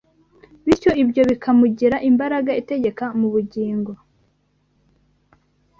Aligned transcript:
bityo 0.65 0.91
ibyo 1.03 1.21
bikamugira 1.29 1.97
imbaraga 2.09 2.51
itegeka 2.61 3.05
mu 3.19 3.27
bugingo. 3.33 3.93